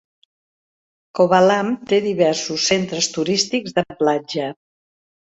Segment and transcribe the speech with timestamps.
[1.17, 4.49] Kovalam té diversos centres turístics de platja.